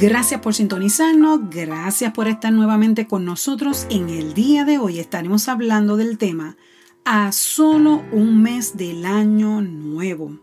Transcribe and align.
Gracias 0.00 0.40
por 0.40 0.54
sintonizarnos, 0.54 1.50
gracias 1.50 2.12
por 2.12 2.28
estar 2.28 2.52
nuevamente 2.52 3.08
con 3.08 3.24
nosotros. 3.24 3.84
En 3.90 4.08
el 4.08 4.32
día 4.32 4.64
de 4.64 4.78
hoy 4.78 5.00
estaremos 5.00 5.48
hablando 5.48 5.96
del 5.96 6.18
tema 6.18 6.56
a 7.04 7.32
solo 7.32 8.04
un 8.12 8.40
mes 8.40 8.76
del 8.76 9.04
año 9.04 9.60
nuevo. 9.60 10.38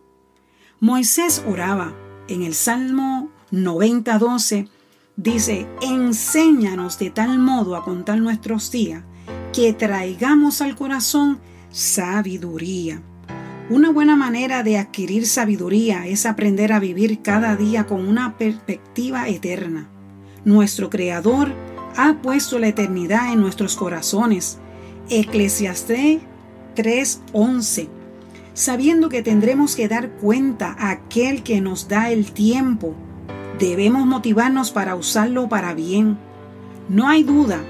Moisés 0.82 1.42
oraba 1.48 1.94
en 2.28 2.44
el 2.44 2.54
Salmo 2.54 3.30
90:12 3.54 4.68
dice, 5.16 5.70
enséñanos 5.82 7.00
de 7.00 7.12
tal 7.12 7.40
modo 7.40 7.78
a 7.78 7.86
contar 7.86 8.20
nuestros 8.20 8.72
días 8.72 9.06
que 9.54 9.72
traigamos 9.72 10.60
al 10.60 10.76
corazón 10.76 11.40
sabiduría. 11.70 13.02
Una 13.68 13.90
buena 13.90 14.16
manera 14.16 14.62
de 14.62 14.78
adquirir 14.78 15.26
sabiduría 15.26 16.06
es 16.06 16.28
aprender 16.28 16.72
a 16.72 16.80
vivir 16.80 17.24
cada 17.24 17.56
día 17.56 17.88
con 17.88 18.08
una 18.08 18.38
perspectiva 18.38 19.28
eterna. 19.28 19.90
Nuestro 20.44 20.92
Creador 20.92 21.52
ha 21.98 22.22
puesto 22.22 22.60
la 22.60 22.68
eternidad 22.68 23.34
en 23.34 23.42
nuestros 23.42 23.76
corazones. 23.76 24.60
Eclesiastés 25.10 26.20
3:11. 26.76 27.90
Sabiendo 28.54 29.10
que 29.10 29.24
tendremos 29.24 29.76
que 29.76 29.88
dar 29.88 30.12
cuenta 30.12 30.76
a 30.78 30.92
aquel 30.92 31.42
que 31.42 31.60
nos 31.60 31.88
da 31.88 32.12
el 32.12 32.34
tiempo, 32.34 32.94
debemos 33.58 34.06
motivarnos 34.06 34.70
para 34.70 34.94
usarlo 34.94 35.50
para 35.50 35.74
bien. 35.74 36.20
No 36.88 37.08
hay 37.08 37.24
duda 37.24 37.64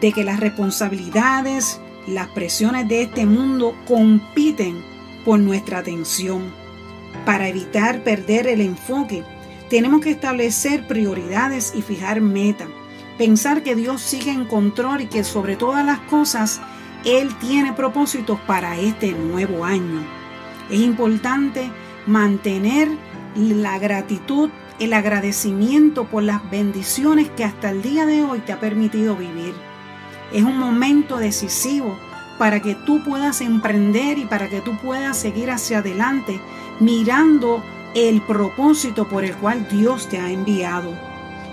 de 0.00 0.12
que 0.12 0.22
las 0.22 0.38
responsabilidades, 0.38 1.80
las 2.06 2.28
presiones 2.28 2.88
de 2.88 3.02
este 3.02 3.26
mundo 3.26 3.74
compiten 3.88 4.88
por 5.24 5.38
nuestra 5.38 5.78
atención. 5.78 6.52
Para 7.24 7.48
evitar 7.48 8.02
perder 8.02 8.46
el 8.46 8.60
enfoque, 8.60 9.24
tenemos 9.68 10.00
que 10.00 10.10
establecer 10.10 10.86
prioridades 10.86 11.72
y 11.74 11.82
fijar 11.82 12.20
meta. 12.20 12.66
Pensar 13.18 13.62
que 13.62 13.74
Dios 13.74 14.00
sigue 14.00 14.30
en 14.30 14.46
control 14.46 15.02
y 15.02 15.06
que 15.06 15.24
sobre 15.24 15.56
todas 15.56 15.84
las 15.84 16.00
cosas 16.00 16.60
Él 17.04 17.34
tiene 17.38 17.72
propósitos 17.72 18.40
para 18.46 18.78
este 18.78 19.12
nuevo 19.12 19.64
año. 19.64 20.04
Es 20.70 20.80
importante 20.80 21.70
mantener 22.06 22.88
la 23.36 23.78
gratitud, 23.78 24.50
el 24.78 24.92
agradecimiento 24.92 26.04
por 26.06 26.22
las 26.22 26.48
bendiciones 26.50 27.28
que 27.30 27.44
hasta 27.44 27.70
el 27.70 27.82
día 27.82 28.06
de 28.06 28.22
hoy 28.22 28.40
te 28.40 28.52
ha 28.52 28.60
permitido 28.60 29.16
vivir. 29.16 29.54
Es 30.32 30.42
un 30.42 30.58
momento 30.58 31.18
decisivo 31.18 31.96
para 32.40 32.62
que 32.62 32.74
tú 32.74 33.02
puedas 33.02 33.42
emprender 33.42 34.16
y 34.16 34.24
para 34.24 34.48
que 34.48 34.62
tú 34.62 34.74
puedas 34.78 35.18
seguir 35.18 35.50
hacia 35.50 35.80
adelante 35.80 36.40
mirando 36.80 37.62
el 37.94 38.22
propósito 38.22 39.06
por 39.06 39.26
el 39.26 39.36
cual 39.36 39.68
Dios 39.68 40.08
te 40.08 40.18
ha 40.18 40.30
enviado. 40.30 40.94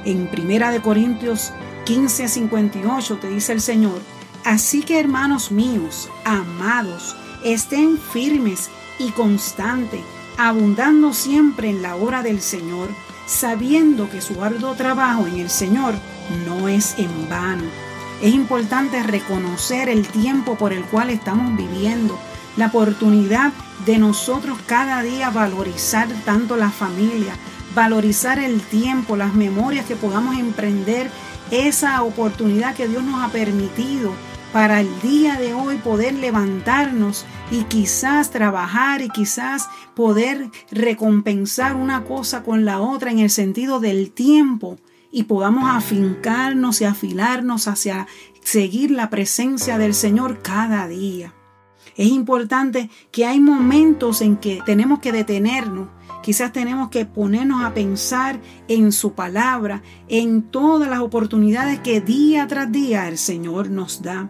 En 0.06 0.28
Primera 0.28 0.72
de 0.72 0.82
Corintios 0.82 1.52
15 1.84 2.30
58 2.30 3.18
te 3.18 3.28
dice 3.28 3.52
el 3.52 3.60
Señor, 3.60 4.00
así 4.46 4.82
que 4.82 4.98
hermanos 4.98 5.52
míos, 5.52 6.10
amados, 6.24 7.18
estén 7.44 7.98
firmes 7.98 8.70
y 8.98 9.12
constantes, 9.12 10.00
abundando 10.38 11.12
siempre 11.12 11.70
en 11.70 11.82
la 11.82 11.98
hora 11.98 12.24
del 12.24 12.40
Señor, 12.40 12.88
sabiendo 13.26 14.10
que 14.10 14.22
su 14.22 14.42
arduo 14.42 14.74
trabajo 14.76 15.28
en 15.28 15.40
el 15.40 15.50
Señor 15.50 15.96
no 16.48 16.70
es 16.70 16.98
en 16.98 17.28
vano. 17.28 17.87
Es 18.22 18.34
importante 18.34 19.04
reconocer 19.04 19.90
el 19.90 20.08
tiempo 20.08 20.56
por 20.56 20.74
el 20.74 20.84
cual 20.86 21.12
estamos 21.12 21.56
viviendo, 21.56 22.18
la 22.56 22.68
oportunidad 22.68 23.54
de 23.86 24.00
nosotros 24.00 24.58
cada 24.66 25.04
día 25.04 25.30
valorizar 25.30 26.08
tanto 26.26 26.58
la 26.58 26.72
familia, 26.72 27.36
valorizar 27.76 28.40
el 28.40 28.60
tiempo, 28.62 29.16
las 29.16 29.36
memorias 29.36 29.86
que 29.86 29.96
podamos 29.96 30.36
emprender, 30.36 31.12
esa 31.52 32.02
oportunidad 32.02 32.76
que 32.76 32.88
Dios 32.88 33.04
nos 33.04 33.24
ha 33.24 33.32
permitido 33.32 34.12
para 34.52 34.82
el 34.82 35.02
día 35.02 35.36
de 35.36 35.54
hoy 35.54 35.78
poder 35.78 36.16
levantarnos 36.16 37.26
y 37.52 37.66
quizás 37.66 38.32
trabajar 38.32 39.02
y 39.02 39.10
quizás 39.10 39.70
poder 39.94 40.50
recompensar 40.72 41.76
una 41.76 42.04
cosa 42.04 42.42
con 42.42 42.66
la 42.66 42.82
otra 42.82 43.12
en 43.12 43.20
el 43.20 43.30
sentido 43.30 43.80
del 43.80 44.10
tiempo 44.10 44.78
y 45.18 45.24
podamos 45.24 45.68
afincarnos 45.68 46.80
y 46.80 46.86
afilarnos 46.86 47.68
hacia 47.68 48.06
seguir 48.44 48.92
la 48.92 49.10
presencia 49.10 49.80
del 49.80 49.96
Señor 49.96 50.44
cada 50.44 50.88
día. 50.88 51.34
Es 51.96 52.10
importante 52.10 52.92
que 53.10 53.26
hay 53.26 53.40
momentos 53.40 54.22
en 54.22 54.38
que 54.38 54.62
tenemos 54.64 55.00
que 55.00 55.12
detenernos, 55.12 55.88
quizás 56.22 56.54
tenemos 56.54 56.90
que 56.90 57.08
ponernos 57.08 57.64
a 57.64 57.74
pensar 57.74 58.40
en 58.68 58.92
su 58.92 59.14
palabra, 59.14 59.82
en 60.08 60.44
todas 60.44 60.88
las 60.88 61.00
oportunidades 61.00 61.80
que 61.80 62.00
día 62.00 62.46
tras 62.46 62.72
día 62.72 63.08
el 63.08 63.18
Señor 63.18 63.72
nos 63.72 64.04
da. 64.04 64.30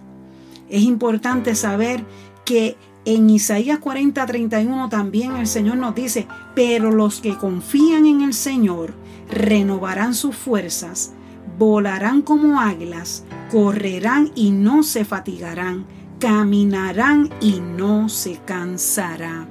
Es 0.69 0.83
importante 0.83 1.53
saber 1.53 2.05
que 2.45 2.77
en 3.07 3.29
Isaías 3.29 3.79
40, 3.79 4.25
31 4.25 4.89
también 4.89 5.37
el 5.37 5.47
Señor 5.47 5.77
nos 5.77 5.95
dice, 5.95 6.27
pero 6.53 6.91
los 6.91 7.21
que 7.21 7.37
confían 7.37 8.05
en 8.05 8.19
el 8.19 8.33
Señor 8.33 8.93
renovarán 9.31 10.13
sus 10.13 10.35
fuerzas, 10.35 11.13
volarán 11.57 12.21
como 12.21 12.59
águilas, 12.59 13.23
correrán 13.49 14.33
y 14.35 14.51
no 14.51 14.83
se 14.83 15.05
fatigarán, 15.05 15.85
caminarán 16.19 17.29
y 17.39 17.61
no 17.61 18.09
se 18.09 18.41
cansará. 18.43 19.47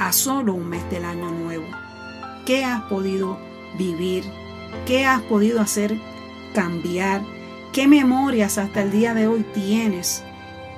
A 0.00 0.12
solo 0.12 0.54
un 0.54 0.70
mes 0.70 0.82
del 0.90 1.04
año 1.04 1.30
nuevo, 1.30 1.66
¿qué 2.46 2.64
has 2.64 2.82
podido 2.86 3.38
vivir? 3.78 4.24
¿Qué 4.86 5.06
has 5.06 5.22
podido 5.22 5.60
hacer 5.60 5.96
cambiar? 6.52 7.22
¿Qué 7.72 7.86
memorias 7.86 8.58
hasta 8.58 8.82
el 8.82 8.90
día 8.90 9.14
de 9.14 9.28
hoy 9.28 9.46
tienes? 9.54 10.24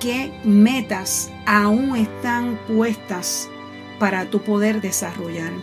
¿Qué 0.03 0.33
metas 0.43 1.31
aún 1.45 1.95
están 1.95 2.59
puestas 2.67 3.47
para 3.99 4.25
tu 4.25 4.41
poder 4.41 4.81
desarrollar? 4.81 5.53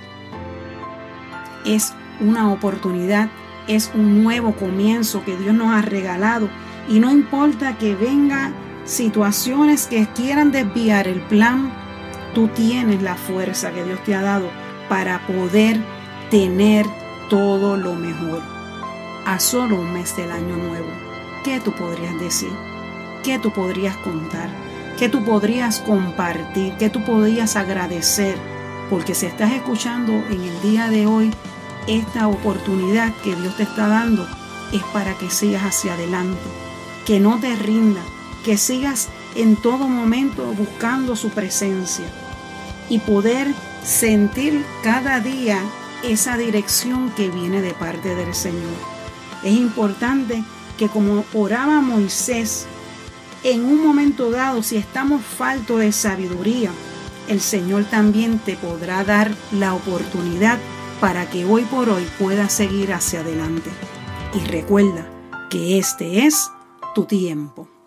Es 1.66 1.92
una 2.20 2.50
oportunidad, 2.50 3.28
es 3.68 3.90
un 3.94 4.24
nuevo 4.24 4.52
comienzo 4.52 5.22
que 5.26 5.36
Dios 5.36 5.54
nos 5.54 5.74
ha 5.74 5.82
regalado 5.82 6.48
y 6.88 7.00
no 7.00 7.10
importa 7.10 7.76
que 7.76 7.94
vengan 7.94 8.54
situaciones 8.86 9.86
que 9.86 10.06
quieran 10.14 10.52
desviar 10.52 11.06
el 11.06 11.20
plan, 11.20 11.70
tú 12.34 12.48
tienes 12.48 13.02
la 13.02 13.16
fuerza 13.16 13.72
que 13.72 13.84
Dios 13.84 14.02
te 14.04 14.14
ha 14.14 14.22
dado 14.22 14.48
para 14.88 15.18
poder 15.26 15.78
tener 16.30 16.86
todo 17.28 17.76
lo 17.76 17.94
mejor 17.94 18.40
a 19.26 19.38
solo 19.38 19.78
un 19.78 19.92
mes 19.92 20.16
del 20.16 20.30
año 20.30 20.56
nuevo. 20.56 20.88
¿Qué 21.44 21.60
tú 21.60 21.72
podrías 21.72 22.18
decir? 22.18 22.48
¿Qué 23.22 23.38
tú 23.38 23.52
podrías 23.52 23.96
contar? 23.98 24.48
¿Qué 24.98 25.10
tú 25.10 25.22
podrías 25.24 25.80
compartir? 25.80 26.74
¿Qué 26.78 26.88
tú 26.88 27.04
podrías 27.04 27.54
agradecer? 27.54 28.36
Porque 28.88 29.14
si 29.14 29.26
estás 29.26 29.52
escuchando 29.52 30.12
en 30.12 30.40
el 30.40 30.62
día 30.62 30.88
de 30.88 31.06
hoy 31.06 31.30
esta 31.86 32.28
oportunidad 32.28 33.12
que 33.22 33.36
Dios 33.36 33.56
te 33.56 33.64
está 33.64 33.88
dando 33.88 34.26
es 34.72 34.82
para 34.92 35.14
que 35.18 35.28
sigas 35.28 35.64
hacia 35.64 35.94
adelante, 35.94 36.40
que 37.06 37.20
no 37.20 37.38
te 37.38 37.54
rinda, 37.56 38.00
que 38.42 38.56
sigas 38.56 39.08
en 39.34 39.56
todo 39.56 39.86
momento 39.86 40.46
buscando 40.54 41.14
su 41.14 41.28
presencia 41.28 42.06
y 42.88 43.00
poder 43.00 43.48
sentir 43.84 44.64
cada 44.82 45.20
día 45.20 45.60
esa 46.02 46.38
dirección 46.38 47.10
que 47.10 47.28
viene 47.28 47.60
de 47.60 47.74
parte 47.74 48.14
del 48.14 48.34
Señor. 48.34 48.72
Es 49.44 49.52
importante 49.52 50.42
que 50.78 50.88
como 50.88 51.24
oraba 51.34 51.80
Moisés, 51.80 52.66
en 53.42 53.64
un 53.64 53.84
momento 53.84 54.30
dado, 54.30 54.62
si 54.62 54.76
estamos 54.76 55.22
falto 55.24 55.78
de 55.78 55.92
sabiduría, 55.92 56.70
el 57.28 57.40
Señor 57.40 57.84
también 57.84 58.38
te 58.38 58.56
podrá 58.56 59.04
dar 59.04 59.30
la 59.52 59.74
oportunidad 59.74 60.58
para 61.00 61.28
que 61.30 61.44
hoy 61.44 61.62
por 61.62 61.88
hoy 61.88 62.06
puedas 62.18 62.52
seguir 62.52 62.92
hacia 62.92 63.20
adelante. 63.20 63.70
Y 64.34 64.40
recuerda 64.46 65.08
que 65.48 65.78
este 65.78 66.26
es 66.26 66.50
tu 66.94 67.04
tiempo. 67.04 67.79